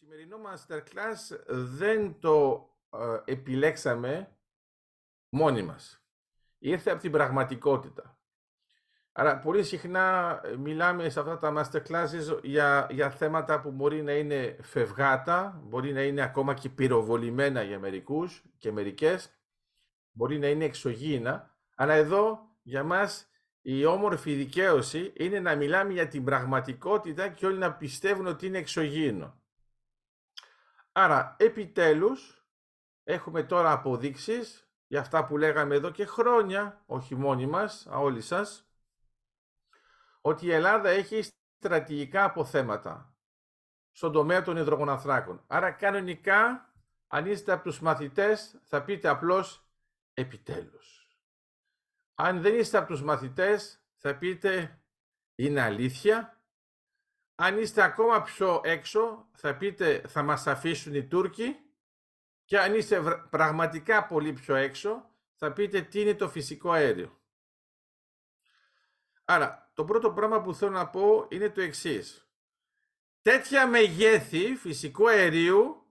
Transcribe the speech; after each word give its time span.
σημερινό 0.00 0.36
masterclass 0.46 1.38
δεν 1.46 2.20
το 2.20 2.68
ε, 2.90 3.32
επιλέξαμε 3.32 4.36
μόνοι 5.28 5.62
μας. 5.62 6.02
Ήρθε 6.58 6.90
από 6.90 7.00
την 7.00 7.10
πραγματικότητα. 7.10 8.18
Άρα 9.12 9.38
πολύ 9.38 9.62
συχνά 9.62 10.40
ε, 10.44 10.56
μιλάμε 10.56 11.08
σε 11.08 11.20
αυτά 11.20 11.38
τα 11.38 11.52
masterclasses 11.56 12.42
για, 12.42 12.86
για 12.90 13.10
θέματα 13.10 13.60
που 13.60 13.70
μπορεί 13.70 14.02
να 14.02 14.12
είναι 14.12 14.56
φευγάτα, 14.62 15.60
μπορεί 15.64 15.92
να 15.92 16.02
είναι 16.02 16.22
ακόμα 16.22 16.54
και 16.54 16.68
πυροβολημένα 16.68 17.62
για 17.62 17.78
μερικούς 17.78 18.42
και 18.58 18.72
μερικές, 18.72 19.30
μπορεί 20.10 20.38
να 20.38 20.48
είναι 20.48 20.64
εξωγήινα, 20.64 21.56
αλλά 21.74 21.94
εδώ 21.94 22.40
για 22.62 22.84
μας 22.84 23.28
η 23.60 23.84
όμορφη 23.84 24.34
δικαίωση 24.34 25.12
είναι 25.16 25.40
να 25.40 25.54
μιλάμε 25.54 25.92
για 25.92 26.08
την 26.08 26.24
πραγματικότητα 26.24 27.28
και 27.28 27.46
όλοι 27.46 27.58
να 27.58 27.72
πιστεύουν 27.72 28.26
ότι 28.26 28.46
είναι 28.46 28.58
εξωγήινο. 28.58 29.39
Άρα, 30.92 31.36
επιτέλους, 31.38 32.44
έχουμε 33.04 33.42
τώρα 33.42 33.72
αποδείξεις 33.72 34.70
για 34.86 35.00
αυτά 35.00 35.26
που 35.26 35.36
λέγαμε 35.36 35.74
εδώ 35.74 35.90
και 35.90 36.04
χρόνια, 36.04 36.82
όχι 36.86 37.14
μόνοι 37.14 37.46
μας, 37.46 37.86
όλοι 37.90 38.20
σας, 38.20 38.70
ότι 40.20 40.46
η 40.46 40.52
Ελλάδα 40.52 40.88
έχει 40.88 41.28
στρατηγικά 41.58 42.24
αποθέματα 42.24 43.14
στον 43.90 44.12
τομέα 44.12 44.42
των 44.42 44.56
υδρογοναθράκων. 44.56 45.44
Άρα, 45.46 45.70
κανονικά, 45.70 46.72
αν 47.06 47.26
είστε 47.26 47.52
από 47.52 47.62
τους 47.62 47.80
μαθητές, 47.80 48.60
θα 48.62 48.84
πείτε 48.84 49.08
απλώς 49.08 49.68
επιτέλους. 50.14 51.08
Αν 52.14 52.40
δεν 52.40 52.58
είστε 52.58 52.78
από 52.78 52.86
τους 52.86 53.02
μαθητές, 53.02 53.84
θα 53.96 54.18
πείτε 54.18 54.82
είναι 55.34 55.60
αλήθεια 55.60 56.39
αν 57.42 57.58
είστε 57.58 57.82
ακόμα 57.82 58.22
πιο 58.22 58.60
έξω, 58.64 59.28
θα 59.32 59.56
πείτε 59.56 60.02
θα 60.08 60.22
μας 60.22 60.46
αφήσουν 60.46 60.94
οι 60.94 61.04
Τούρκοι 61.04 61.56
και 62.44 62.58
αν 62.58 62.74
είστε 62.74 63.02
πραγματικά 63.30 64.06
πολύ 64.06 64.32
πιο 64.32 64.54
έξω, 64.54 65.10
θα 65.34 65.52
πείτε 65.52 65.80
τι 65.80 66.00
είναι 66.00 66.14
το 66.14 66.28
φυσικό 66.28 66.70
αέριο. 66.70 67.20
Άρα, 69.24 69.70
το 69.74 69.84
πρώτο 69.84 70.12
πράγμα 70.12 70.42
που 70.42 70.54
θέλω 70.54 70.70
να 70.70 70.88
πω 70.88 71.26
είναι 71.28 71.50
το 71.50 71.60
εξής. 71.60 72.28
Τέτοια 73.22 73.66
μεγέθη 73.66 74.56
φυσικού 74.56 75.08
αερίου 75.08 75.86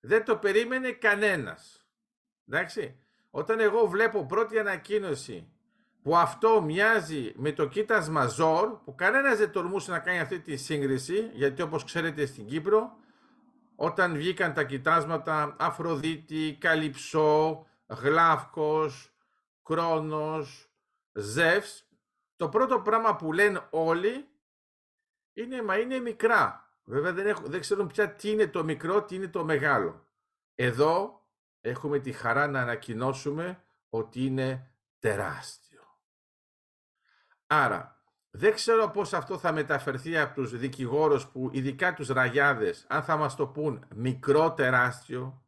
δεν 0.00 0.24
το 0.24 0.36
περίμενε 0.36 0.92
κανένας. 0.92 1.86
Εντάξει. 2.48 2.98
Όταν 3.30 3.60
εγώ 3.60 3.86
βλέπω 3.86 4.26
πρώτη 4.26 4.58
ανακοίνωση 4.58 5.53
που 6.04 6.16
αυτό 6.16 6.62
μοιάζει 6.62 7.32
με 7.36 7.52
το 7.52 7.66
κοίτασμα 7.66 8.26
Ζόρ, 8.26 8.68
που 8.84 8.94
κανένας 8.94 9.38
δεν 9.38 9.50
τολμούσε 9.50 9.90
να 9.90 9.98
κάνει 9.98 10.18
αυτή 10.18 10.40
τη 10.40 10.56
σύγκριση, 10.56 11.30
γιατί 11.32 11.62
όπως 11.62 11.84
ξέρετε 11.84 12.26
στην 12.26 12.46
Κύπρο, 12.46 12.96
όταν 13.76 14.16
βγήκαν 14.16 14.52
τα 14.52 14.64
κοιτάσματα 14.64 15.56
Αφροδίτη, 15.58 16.56
Καλυψό, 16.60 17.66
Γλάφκος, 17.86 19.12
Κρόνος, 19.62 20.70
Ζεύς, 21.12 21.88
το 22.36 22.48
πρώτο 22.48 22.80
πράγμα 22.80 23.16
που 23.16 23.32
λένε 23.32 23.66
όλοι 23.70 24.28
είναι 25.32 25.62
«μα 25.62 25.78
είναι 25.78 25.98
μικρά». 25.98 26.68
Βέβαια 26.84 27.12
δεν, 27.12 27.26
έχω, 27.26 27.42
δεν 27.46 27.60
ξέρουν 27.60 27.86
πια 27.86 28.14
τι 28.14 28.30
είναι 28.30 28.46
το 28.46 28.64
μικρό, 28.64 29.02
τι 29.02 29.14
είναι 29.14 29.28
το 29.28 29.44
μεγάλο. 29.44 30.06
Εδώ 30.54 31.22
έχουμε 31.60 31.98
τη 31.98 32.12
χαρά 32.12 32.46
να 32.46 32.60
ανακοινώσουμε 32.60 33.62
ότι 33.88 34.24
είναι 34.24 34.70
τεράστιο. 34.98 35.63
Άρα, 37.46 38.04
δεν 38.30 38.54
ξέρω 38.54 38.90
πώς 38.90 39.12
αυτό 39.12 39.38
θα 39.38 39.52
μεταφερθεί 39.52 40.18
από 40.18 40.34
τους 40.34 40.58
δικηγόρους 40.58 41.28
που 41.28 41.50
ειδικά 41.52 41.94
τους 41.94 42.08
ραγιάδες, 42.08 42.86
αν 42.88 43.02
θα 43.02 43.16
μας 43.16 43.36
το 43.36 43.46
πούν 43.46 43.86
μικρό 43.94 44.52
τεράστιο, 44.52 45.46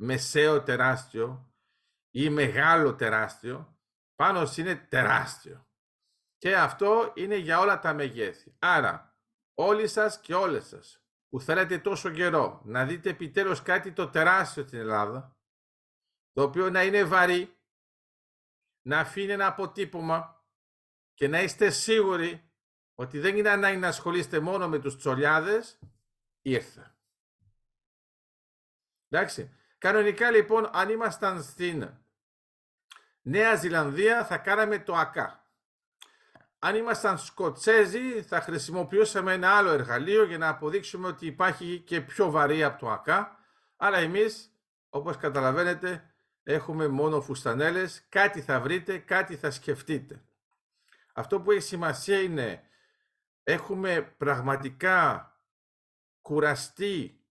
μεσαίο 0.00 0.62
τεράστιο 0.62 1.52
ή 2.10 2.30
μεγάλο 2.30 2.94
τεράστιο, 2.94 3.78
πάνω 4.14 4.48
είναι 4.56 4.74
τεράστιο. 4.74 5.66
Και 6.38 6.56
αυτό 6.56 7.12
είναι 7.14 7.36
για 7.36 7.58
όλα 7.58 7.78
τα 7.78 7.92
μεγέθη. 7.94 8.56
Άρα, 8.58 9.18
όλοι 9.54 9.88
σας 9.88 10.20
και 10.20 10.34
όλες 10.34 10.66
σας 10.66 11.02
που 11.28 11.40
θέλετε 11.40 11.78
τόσο 11.78 12.10
καιρό 12.10 12.60
να 12.64 12.84
δείτε 12.84 13.10
επιτέλους 13.10 13.62
κάτι 13.62 13.92
το 13.92 14.08
τεράστιο 14.08 14.62
στην 14.66 14.78
Ελλάδα, 14.78 15.36
το 16.32 16.42
οποίο 16.42 16.70
να 16.70 16.82
είναι 16.82 17.04
βαρύ, 17.04 17.56
να 18.86 18.98
αφήνει 18.98 19.32
ένα 19.32 19.46
αποτύπωμα, 19.46 20.37
και 21.18 21.28
να 21.28 21.42
είστε 21.42 21.70
σίγουροι 21.70 22.50
ότι 22.94 23.18
δεν 23.18 23.36
είναι 23.36 23.48
ανάγκη 23.48 23.76
να 23.76 23.88
ασχολείστε 23.88 24.40
μόνο 24.40 24.68
με 24.68 24.78
τους 24.78 24.96
τσολιάδες, 24.96 25.78
ήρθε. 26.42 26.94
Εντάξει. 29.08 29.54
Κανονικά 29.78 30.30
λοιπόν, 30.30 30.70
αν 30.72 30.88
ήμασταν 30.88 31.42
στην 31.42 31.90
Νέα 33.22 33.54
Ζηλανδία, 33.54 34.24
θα 34.24 34.38
κάναμε 34.38 34.78
το 34.78 34.94
ΑΚΑ. 34.94 35.52
Αν 36.58 36.74
ήμασταν 36.76 37.18
Σκοτσέζοι, 37.18 38.22
θα 38.22 38.40
χρησιμοποιούσαμε 38.40 39.32
ένα 39.32 39.56
άλλο 39.56 39.70
εργαλείο 39.70 40.24
για 40.24 40.38
να 40.38 40.48
αποδείξουμε 40.48 41.06
ότι 41.06 41.26
υπάρχει 41.26 41.80
και 41.80 42.00
πιο 42.00 42.30
βαρύ 42.30 42.64
από 42.64 42.78
το 42.78 42.90
ΑΚΑ. 42.90 43.38
Αλλά 43.76 43.98
εμείς, 43.98 44.50
όπως 44.88 45.16
καταλαβαίνετε, 45.16 46.14
έχουμε 46.42 46.88
μόνο 46.88 47.20
φουστανέλες. 47.20 48.06
Κάτι 48.08 48.40
θα 48.40 48.60
βρείτε, 48.60 48.98
κάτι 48.98 49.36
θα 49.36 49.50
σκεφτείτε. 49.50 50.22
Αυτό 51.18 51.40
που 51.40 51.50
έχει 51.50 51.60
σημασία 51.60 52.20
είναι 52.20 52.62
έχουμε 53.42 54.02
πραγματικά 54.02 55.32
κουραστεί 56.20 57.24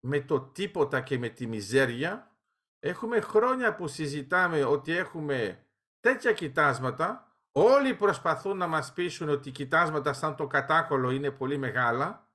με 0.00 0.20
το 0.20 0.40
τίποτα 0.40 1.00
και 1.00 1.18
με 1.18 1.28
τη 1.28 1.46
μιζέρια. 1.46 2.36
Έχουμε 2.78 3.20
χρόνια 3.20 3.74
που 3.74 3.88
συζητάμε 3.88 4.64
ότι 4.64 4.92
έχουμε 4.92 5.66
τέτοια 6.00 6.32
κοιτάσματα. 6.32 7.36
Όλοι 7.52 7.94
προσπαθούν 7.94 8.56
να 8.56 8.66
μας 8.66 8.92
πείσουν 8.92 9.28
ότι 9.28 9.48
οι 9.48 9.52
κοιτάσματα 9.52 10.12
σαν 10.12 10.36
το 10.36 10.46
κατάκολο 10.46 11.10
είναι 11.10 11.30
πολύ 11.30 11.56
μεγάλα, 11.56 12.32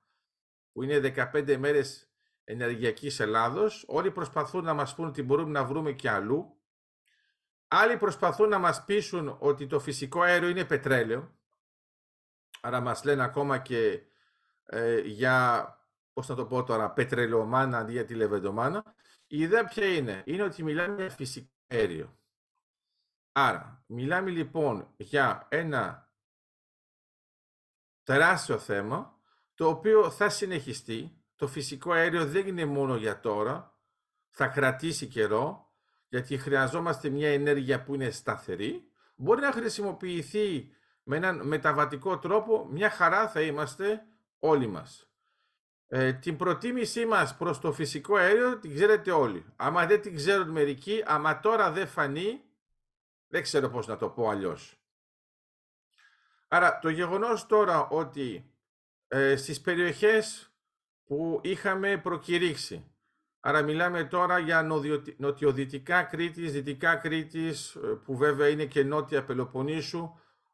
που 0.72 0.82
είναι 0.82 0.98
15 0.98 1.56
μέρες 1.56 2.12
ενεργειακής 2.44 3.20
Ελλάδος. 3.20 3.84
Όλοι 3.88 4.10
προσπαθούν 4.10 4.64
να 4.64 4.74
μας 4.74 4.94
πούν 4.94 5.06
ότι 5.06 5.22
μπορούμε 5.22 5.50
να 5.50 5.64
βρούμε 5.64 5.92
και 5.92 6.10
αλλού. 6.10 6.57
Άλλοι 7.68 7.96
προσπαθούν 7.96 8.48
να 8.48 8.58
μας 8.58 8.84
πείσουν 8.84 9.36
ότι 9.38 9.66
το 9.66 9.80
φυσικό 9.80 10.20
αέριο 10.20 10.48
είναι 10.48 10.64
πετρέλαιο. 10.64 11.36
Άρα 12.60 12.80
μας 12.80 13.04
λένε 13.04 13.22
ακόμα 13.22 13.58
και 13.58 14.02
ε, 14.64 15.00
για, 15.00 15.66
πώς 16.12 16.28
να 16.28 16.34
το 16.34 16.46
πω 16.46 16.64
τώρα, 16.64 16.90
πετρελαιομάνα 16.90 17.78
αντί 17.78 17.92
για 17.92 18.04
τη 18.04 18.14
λεβεντομάνα. 18.14 18.94
Η 19.26 19.40
ιδέα 19.40 19.64
ποια 19.64 19.86
είναι; 19.86 20.22
Είναι 20.26 20.42
ότι 20.42 20.62
μιλάμε 20.62 20.94
για 20.94 21.10
φυσικό 21.10 21.50
αέριο. 21.66 22.18
Άρα, 23.32 23.82
μιλάμε 23.86 24.30
λοιπόν 24.30 24.94
για 24.96 25.46
ένα 25.50 26.12
τεράστιο 28.02 28.58
θέμα, 28.58 29.18
το 29.54 29.68
οποίο 29.68 30.10
θα 30.10 30.28
συνεχιστεί. 30.28 31.22
Το 31.36 31.46
φυσικό 31.46 31.92
αέριο 31.92 32.26
δεν 32.26 32.46
είναι 32.46 32.64
μόνο 32.64 32.96
για 32.96 33.20
τώρα, 33.20 33.78
θα 34.28 34.46
κρατήσει 34.46 35.06
καιρό, 35.06 35.67
γιατί 36.08 36.38
χρειαζόμαστε 36.38 37.08
μια 37.08 37.32
ενέργεια 37.32 37.82
που 37.82 37.94
είναι 37.94 38.10
σταθερή, 38.10 38.92
μπορεί 39.16 39.40
να 39.40 39.52
χρησιμοποιηθεί 39.52 40.70
με 41.02 41.16
έναν 41.16 41.46
μεταβατικό 41.46 42.18
τρόπο, 42.18 42.66
μια 42.70 42.90
χαρά 42.90 43.28
θα 43.28 43.40
είμαστε 43.40 44.02
όλοι 44.38 44.66
μας. 44.66 45.08
Ε, 45.90 46.12
την 46.12 46.36
προτίμησή 46.36 47.06
μας 47.06 47.36
προς 47.36 47.60
το 47.60 47.72
φυσικό 47.72 48.16
αέριο 48.16 48.58
την 48.58 48.74
ξέρετε 48.74 49.10
όλοι. 49.10 49.44
Άμα 49.56 49.86
δεν 49.86 50.00
την 50.00 50.16
ξέρουν 50.16 50.48
μερικοί, 50.48 51.02
άμα 51.06 51.40
τώρα 51.40 51.70
δεν 51.70 51.86
φανεί, 51.86 52.40
δεν 53.28 53.42
ξέρω 53.42 53.68
πώς 53.68 53.86
να 53.86 53.96
το 53.96 54.08
πω 54.08 54.28
αλλιώς. 54.28 54.78
Άρα 56.48 56.78
το 56.78 56.88
γεγονός 56.88 57.46
τώρα 57.46 57.88
ότι 57.88 58.52
ε, 59.08 59.36
στις 59.36 59.60
περιοχές 59.60 60.52
που 61.04 61.40
είχαμε 61.42 61.98
προκηρύξει 61.98 62.92
Άρα 63.40 63.62
μιλάμε 63.62 64.04
τώρα 64.04 64.38
για 64.38 64.62
νοτιοδυτικά 65.16 66.02
Κρήτης, 66.02 66.52
δυτικά 66.52 66.96
Κρήτης, 66.96 67.74
ε, 67.74 67.78
που 68.04 68.16
βέβαια 68.16 68.48
είναι 68.48 68.64
και 68.64 68.82
νότια 68.82 69.24
Πελοποννήσου. 69.24 70.12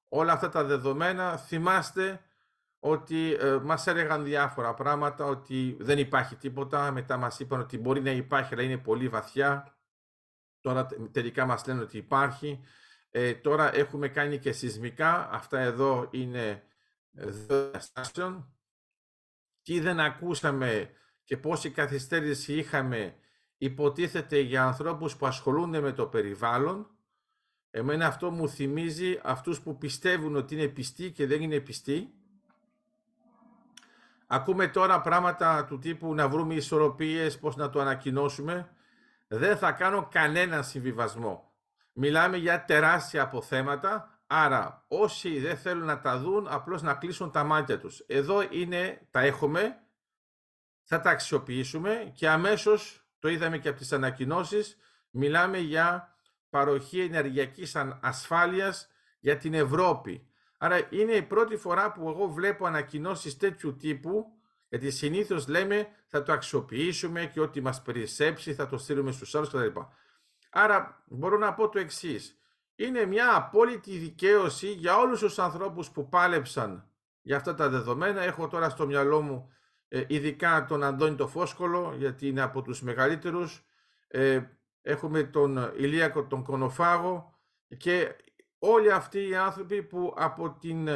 Όλα 0.09 0.33
αυτά 0.33 0.49
τα 0.49 0.65
δεδομένα 0.65 1.37
θυμάστε 1.37 2.21
ότι 2.79 3.33
ε, 3.33 3.59
μας 3.63 3.87
έλεγαν 3.87 4.25
διάφορα 4.25 4.75
πράγματα, 4.75 5.25
ότι 5.25 5.77
δεν 5.81 5.99
υπάρχει 5.99 6.37
τίποτα. 6.37 6.93
Μετά 6.93 7.17
μας 7.17 7.41
είπαν 7.41 7.61
ότι 7.61 7.79
μπορεί 7.79 8.01
να 8.01 8.11
υπάρχει, 8.11 8.55
αλλά 8.55 8.63
είναι 8.63 8.79
πολύ 8.79 9.09
βαθιά. 9.09 9.77
Τώρα 10.61 10.87
τελικά 11.11 11.47
μας 11.47 11.67
λένε 11.67 11.83
ότι 11.83 11.97
υπάρχει. 11.97 12.61
Ε, 13.11 13.35
τώρα 13.35 13.75
έχουμε 13.75 14.09
κάνει 14.09 14.39
και 14.39 14.53
σεισμικά. 14.53 15.31
Αυτά 15.31 15.59
εδώ 15.59 16.09
είναι 16.11 16.63
διαστάσεων. 17.11 18.55
Τι 19.63 19.81
δεν 19.81 20.01
ακούσαμε 20.01 20.91
και 21.25 21.37
πόση 21.37 21.71
καθυστέρηση 21.71 22.53
είχαμε 22.53 23.15
υποτίθεται 23.59 24.39
για 24.39 24.65
ανθρώπους 24.65 25.17
που 25.17 25.27
ασχολούνται 25.27 25.81
με 25.81 25.93
το 25.93 26.07
περιβάλλον, 26.07 26.91
εμένα 27.71 28.07
αυτό 28.07 28.31
μου 28.31 28.49
θυμίζει 28.49 29.21
αυτούς 29.23 29.61
που 29.61 29.79
πιστεύουν 29.79 30.37
ότι 30.37 30.55
είναι 30.55 30.67
πιστοί 30.67 31.11
και 31.11 31.27
δεν 31.27 31.43
είναι 31.43 31.61
πιστοί. 31.61 32.15
Ακούμε 34.27 34.69
τώρα 34.69 35.01
πράγματα 35.01 35.65
του 35.65 35.79
τύπου 35.79 36.15
να 36.15 36.29
βρούμε 36.29 36.55
ισορροπίες, 36.55 37.39
πώς 37.39 37.57
να 37.57 37.71
το 37.71 37.81
ανακοινώσουμε. 37.81 38.69
Δεν 39.29 39.57
θα 39.57 39.73
κάνω 39.73 40.09
κανένα 40.11 40.63
συμβιβασμό. 40.63 41.53
Μιλάμε 41.93 42.37
για 42.37 42.65
τεράστια 42.65 43.23
αποθέματα, 43.23 44.19
άρα 44.27 44.85
όσοι 44.89 45.39
δεν 45.39 45.57
θέλουν 45.57 45.85
να 45.85 46.01
τα 46.01 46.19
δουν, 46.19 46.47
απλώς 46.49 46.83
να 46.83 46.95
κλείσουν 46.95 47.31
τα 47.31 47.45
μάτια 47.45 47.79
τους. 47.79 48.05
Εδώ 48.07 48.43
είναι, 48.51 49.07
τα 49.11 49.21
έχουμε, 49.21 49.84
θα 50.85 51.01
τα 51.01 51.11
αξιοποιήσουμε 51.11 52.13
και 52.15 52.29
αμέσως, 52.29 53.07
το 53.19 53.29
είδαμε 53.29 53.59
και 53.59 53.69
από 53.69 53.79
τις 53.79 53.93
ανακοινώσεις, 53.93 54.77
μιλάμε 55.11 55.59
για 55.59 56.19
παροχή 56.51 57.01
ενεργειακής 57.01 57.77
ασφάλειας 58.01 58.89
για 59.21 59.37
την 59.37 59.55
Ευρώπη. 59.55 60.29
Άρα 60.59 60.87
είναι 60.91 61.13
η 61.13 61.23
πρώτη 61.23 61.57
φορά 61.57 61.93
που 61.93 62.09
εγώ 62.09 62.29
βλέπω 62.29 62.67
ανακοινώσεις 62.67 63.37
τέτοιου 63.37 63.77
τύπου, 63.77 64.27
γιατί 64.69 64.91
συνήθως 64.91 65.49
λέμε 65.49 65.89
θα 66.07 66.23
το 66.23 66.33
αξιοποιήσουμε 66.33 67.27
και 67.27 67.41
ό,τι 67.41 67.61
μας 67.61 67.83
περισσέψει 67.83 68.55
θα 68.55 68.67
το 68.67 68.79
στείλουμε 68.79 69.13
στους 69.13 69.35
άλλους 69.35 69.49
κτλ. 69.49 69.81
Άρα 70.51 71.03
μπορώ 71.07 71.39
να 71.39 71.55
πω 71.55 71.69
το 71.69 71.79
εξής. 71.79 72.39
Είναι 72.75 73.05
μια 73.05 73.37
απόλυτη 73.37 73.97
δικαίωση 73.97 74.73
για 74.73 74.97
όλους 74.97 75.21
τους 75.21 75.39
ανθρώπους 75.39 75.91
που 75.91 76.09
πάλεψαν 76.09 76.89
για 77.23 77.37
αυτά 77.37 77.55
τα 77.55 77.69
δεδομένα. 77.69 78.23
Έχω 78.23 78.49
τώρα 78.49 78.69
στο 78.69 78.87
μυαλό 78.87 79.21
μου 79.21 79.49
ε, 79.49 79.64
ειδικά 79.89 80.65
τον 80.65 80.83
Αντώνη 80.83 81.17
το 81.17 81.29
Φόσκολο, 81.29 81.95
γιατί 81.99 82.29
είναι 82.29 82.41
από 82.41 82.63
τους 82.63 82.83
μεγαλύτερους. 82.83 83.67
Ε, 84.09 84.41
έχουμε 84.83 85.23
τον 85.23 85.73
Ηλίακο 85.77 86.27
τον 86.27 86.43
Κονοφάγο 86.43 87.39
και 87.77 88.17
όλοι 88.59 88.93
αυτοί 88.93 89.29
οι 89.29 89.35
άνθρωποι 89.35 89.83
που 89.83 90.15
από 90.17 90.57
την 90.61 90.89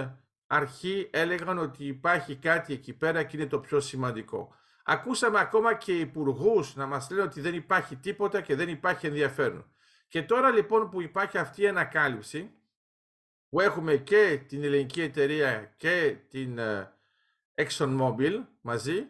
αρχή 0.47 1.11
έλεγαν 1.13 1.59
ότι 1.59 1.87
υπάρχει 1.87 2.37
κάτι 2.37 2.73
εκεί 2.73 2.93
πέρα 2.95 3.23
και 3.23 3.37
είναι 3.37 3.47
το 3.47 3.61
πιο 3.61 3.81
σημαντικό. 3.81 4.55
Ακούσαμε 4.85 5.41
ακόμα 5.41 5.75
και 5.75 5.99
υπουργούς 5.99 6.77
να 6.77 6.87
μας 6.87 7.11
λένε 7.11 7.23
ότι 7.23 7.41
δεν 7.41 7.55
υπάρχει 7.55 7.97
τίποτα 7.97 8.41
και 8.41 8.55
δεν 8.55 8.69
υπάρχει 8.69 9.07
ενδιαφέρον. 9.07 9.73
Και 10.09 10.23
τώρα 10.23 10.51
λοιπόν 10.51 10.91
που 10.91 11.03
υπάρχει 11.03 11.39
αυτή 11.39 11.63
η 11.63 11.69
ανακάλυψη, 11.69 12.51
που 13.49 13.61
έχουμε 13.61 13.97
και 13.97 14.45
την 14.49 14.65
ελληνική 14.65 15.03
εταιρεία 15.03 15.75
και 15.77 16.17
την 16.29 16.59
ε, 16.59 16.98
ExxonMobil 17.59 18.45
μαζί, 18.61 19.09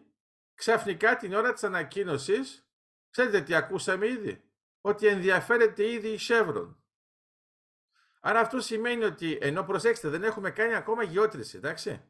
ξαφνικά 0.54 1.16
την 1.16 1.34
ώρα 1.34 1.52
της 1.52 1.64
ανακοίνωσης, 1.64 2.68
ξέρετε 3.10 3.40
τι 3.40 3.54
ακούσαμε 3.54 4.06
ήδη, 4.06 4.42
ότι 4.80 5.06
ενδιαφέρεται 5.06 5.90
ήδη 5.90 6.08
η 6.08 6.18
Chevron. 6.28 6.74
Άρα 8.20 8.40
αυτό 8.40 8.60
σημαίνει 8.60 9.04
ότι, 9.04 9.38
ενώ 9.40 9.62
προσέξτε, 9.62 10.08
δεν 10.08 10.24
έχουμε 10.24 10.50
κάνει 10.50 10.74
ακόμα 10.74 11.02
γεώτρηση, 11.02 11.56
εντάξει. 11.56 12.02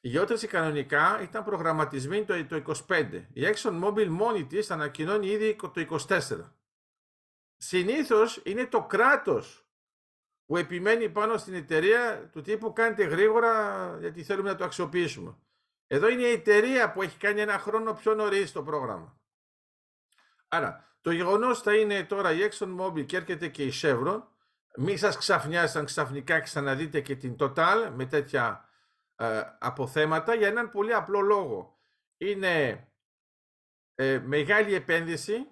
Η 0.00 0.08
γεώτρηση 0.08 0.46
κανονικά 0.46 1.20
ήταν 1.22 1.44
προγραμματισμένη 1.44 2.24
το, 2.24 2.46
το 2.46 2.74
25. 2.88 3.26
Η 3.32 3.42
ExxonMobil 3.44 4.06
μόνη 4.06 4.46
της 4.46 4.70
ανακοινώνει 4.70 5.26
ήδη 5.26 5.56
το 5.56 5.98
24. 6.08 6.18
Συνήθως 7.56 8.40
είναι 8.44 8.66
το 8.66 8.82
κράτος 8.82 9.70
που 10.46 10.56
επιμένει 10.56 11.08
πάνω 11.08 11.36
στην 11.36 11.54
εταιρεία 11.54 12.30
του 12.32 12.40
τύπου 12.40 12.72
κάνετε 12.72 13.04
γρήγορα 13.04 13.96
γιατί 14.00 14.22
θέλουμε 14.22 14.50
να 14.50 14.56
το 14.56 14.64
αξιοποιήσουμε. 14.64 15.38
Εδώ 15.92 16.08
είναι 16.08 16.22
η 16.22 16.30
εταιρεία 16.30 16.92
που 16.92 17.02
έχει 17.02 17.18
κάνει 17.18 17.40
ένα 17.40 17.58
χρόνο 17.58 17.92
πιο 17.92 18.14
νωρίς 18.14 18.52
το 18.52 18.62
πρόγραμμα. 18.62 19.20
Άρα, 20.48 20.96
το 21.00 21.10
γεγονός 21.10 21.60
θα 21.60 21.76
είναι 21.76 22.04
τώρα 22.04 22.32
η 22.32 22.48
ExxonMobil 22.48 23.06
και 23.06 23.16
έρχεται 23.16 23.48
και 23.48 23.64
η 23.64 23.72
Chevron 23.82 24.22
μην 24.76 24.98
σας 24.98 25.16
ξαφνιάσει 25.16 25.78
αν 25.78 25.84
ξαφνικά 25.84 26.40
ξαναδείτε 26.40 27.00
και 27.00 27.16
την 27.16 27.36
Total 27.38 27.90
με 27.94 28.06
τέτοια 28.06 28.68
ε, 29.16 29.42
αποθέματα 29.58 30.34
για 30.34 30.48
έναν 30.48 30.70
πολύ 30.70 30.94
απλό 30.94 31.20
λόγο. 31.20 31.78
Είναι 32.16 32.86
ε, 33.94 34.18
μεγάλη 34.18 34.74
επένδυση, 34.74 35.46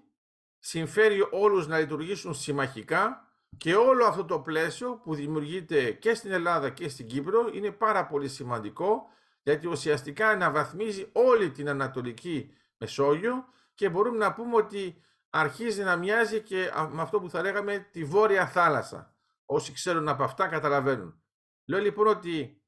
συμφέρει 0.59 1.29
όλους 1.31 1.67
να 1.67 1.79
λειτουργήσουν 1.79 2.35
συμμαχικά 2.35 3.33
και 3.57 3.75
όλο 3.75 4.05
αυτό 4.05 4.25
το 4.25 4.41
πλαίσιο 4.41 4.97
που 4.97 5.15
δημιουργείται 5.15 5.93
και 5.93 6.15
στην 6.15 6.33
Ελλάδα 6.33 6.71
και 6.71 6.89
στην 6.89 7.07
Κύπρο 7.07 7.51
είναι 7.53 7.71
πάρα 7.71 8.07
πολύ 8.07 8.29
σημαντικό 8.29 9.17
γιατί 9.43 9.67
ουσιαστικά 9.67 10.29
αναβαθμίζει 10.29 11.09
όλη 11.13 11.51
την 11.51 11.69
Ανατολική 11.69 12.55
Μεσόγειο 12.77 13.45
και 13.75 13.89
μπορούμε 13.89 14.19
να 14.19 14.33
πούμε 14.33 14.57
ότι 14.57 15.03
αρχίζει 15.31 15.83
να 15.83 15.97
μοιάζει 15.97 16.41
και 16.41 16.71
με 16.91 17.03
αυτό 17.03 17.21
που 17.21 17.31
θα 17.31 17.43
λέγαμε 17.43 17.89
τη 17.93 18.05
Βόρεια 18.05 18.47
Θάλασσα. 18.47 19.17
Όσοι 19.45 19.73
ξέρουν 19.73 20.09
από 20.09 20.23
αυτά 20.23 20.49
καταλαβαίνουν. 20.49 21.23
Λέω 21.65 21.81
λοιπόν 21.81 22.07
ότι 22.07 22.63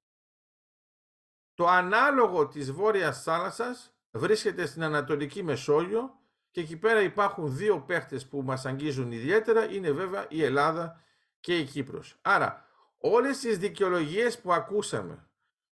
το 1.54 1.66
ανάλογο 1.66 2.48
της 2.48 2.72
Βόρειας 2.72 3.22
Θάλασσας 3.22 3.94
βρίσκεται 4.10 4.66
στην 4.66 4.82
Ανατολική 4.82 5.42
Μεσόγειο 5.42 6.18
και 6.50 6.60
εκεί 6.60 6.76
πέρα 6.76 7.00
υπάρχουν 7.00 7.56
δύο 7.56 7.80
παίχτες 7.80 8.28
που 8.28 8.42
μας 8.42 8.66
αγγίζουν 8.66 9.12
ιδιαίτερα, 9.12 9.70
είναι 9.70 9.90
βέβαια 9.90 10.26
η 10.28 10.44
Ελλάδα 10.44 11.04
και 11.40 11.58
η 11.58 11.64
Κύπρος. 11.64 12.18
Άρα 12.22 12.66
όλες 12.98 13.38
τις 13.38 13.58
δικαιολογίες 13.58 14.40
που 14.40 14.52
ακούσαμε 14.52 15.29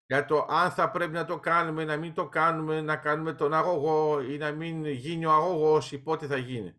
για 0.09 0.25
το 0.25 0.47
αν 0.49 0.71
θα 0.71 0.91
πρέπει 0.91 1.13
να 1.13 1.25
το 1.25 1.39
κάνουμε, 1.39 1.85
να 1.85 1.97
μην 1.97 2.15
το 2.15 2.29
κάνουμε, 2.29 2.81
να 2.81 2.97
κάνουμε 2.97 3.33
τον 3.33 3.55
αγωγό 3.55 4.21
ή 4.21 4.37
να 4.37 4.51
μην 4.51 4.87
γίνει 4.87 5.27
ο 5.27 5.33
αγωγός 5.33 5.93
ή 5.93 5.99
πότε 5.99 6.27
θα 6.27 6.37
γίνει. 6.37 6.75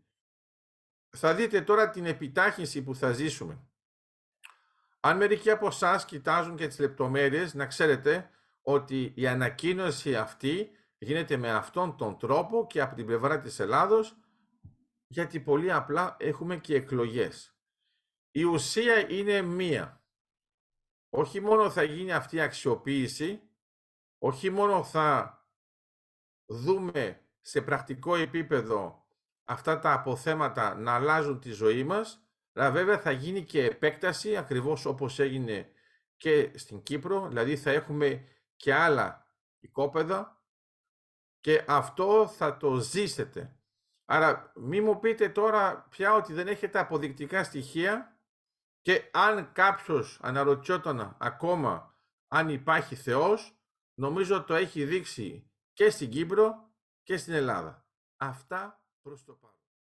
Θα 1.18 1.36
δείτε 1.36 1.62
τώρα 1.62 1.90
την 1.90 2.06
επιτάχυνση 2.06 2.84
που 2.84 2.96
θα 2.96 3.12
ζήσουμε. 3.12 3.68
Αν 5.00 5.18
μερικοί 5.18 5.52
από 5.52 5.68
εσάς 5.68 6.06
κοιτάζουν 6.06 6.56
και 6.56 6.68
τις 6.68 6.80
λεπτομέρειες, 6.80 7.54
να 7.54 7.66
ξέρετε 7.66 8.30
ότι 8.62 9.14
η 9.16 9.28
ανακοίνωση 9.28 10.16
αυτή 10.16 10.72
γίνεται 10.98 11.38
με 11.38 11.52
αυτόν 11.52 11.98
τον 11.98 12.18
τρόπο 12.18 12.68
και 12.70 12.82
από 12.82 12.96
την 12.96 13.06
πλευρά 13.06 13.40
της 13.40 13.60
Ελλάδος, 13.60 14.18
γιατί 15.08 15.40
πολύ 15.40 15.72
απλά 15.72 16.16
έχουμε 16.20 16.58
και 16.58 16.76
εκλογές. 16.76 17.56
Η 18.32 18.44
ουσία 18.44 19.10
είναι 19.12 19.42
μία 19.42 19.99
όχι 21.10 21.40
μόνο 21.42 21.70
θα 21.70 21.84
γίνει 21.84 22.12
αυτή 22.12 22.36
η 22.36 22.42
αξιοποίηση, 22.42 23.42
όχι 24.18 24.50
μόνο 24.50 24.84
θα 24.84 25.38
δούμε 26.46 27.22
σε 27.42 27.62
πρακτικό 27.62 28.16
επίπεδο 28.16 29.08
αυτά 29.44 29.80
τα 29.80 29.94
αποθέματα 29.94 30.76
να 30.76 30.94
αλλάζουν 30.94 31.40
τη 31.40 31.52
ζωή 31.52 31.84
μας, 31.84 32.24
αλλά 32.54 32.72
βέβαια 32.72 33.00
θα 33.00 33.12
γίνει 33.12 33.44
και 33.44 33.66
επέκταση 33.66 34.38
ακριβώς 34.38 34.86
όπως 34.86 35.20
έγινε 35.20 35.72
και 36.18 36.52
στην 36.56 36.84
Κύπρο, 36.84 37.28
δηλαδή 37.28 37.58
θα 37.58 37.72
έχουμε 37.72 38.28
και 38.56 38.74
άλλα 38.74 39.28
οικόπεδα 39.60 40.44
και 41.40 41.66
αυτό 41.68 42.28
θα 42.28 42.58
το 42.58 42.76
ζήσετε. 42.76 43.60
Άρα 44.06 44.52
μη 44.56 44.82
μου 44.82 45.00
πείτε 45.00 45.30
τώρα 45.30 45.88
πια 45.90 46.14
ότι 46.14 46.34
δεν 46.34 46.48
έχετε 46.48 46.80
αποδεικτικά 46.80 47.44
στοιχεία 47.44 48.19
και 48.82 49.10
αν 49.14 49.52
κάποιος 49.52 50.20
αναρωτιόταν 50.22 51.16
ακόμα 51.20 51.94
αν 52.28 52.50
υπάρχει 52.50 52.96
Θεός, 52.96 53.60
νομίζω 53.94 54.44
το 54.44 54.54
έχει 54.54 54.86
δείξει 54.86 55.52
και 55.74 55.90
στην 55.90 56.10
Κύπρο 56.10 56.74
και 57.04 57.18
στην 57.18 57.34
Ελλάδα. 57.34 57.88
Αυτά 58.18 58.84
προς 59.02 59.24
το 59.24 59.34
παρόν. 59.34 59.59